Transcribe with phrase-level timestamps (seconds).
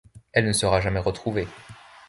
[0.33, 1.47] Elle ne sera jamais retrouvée.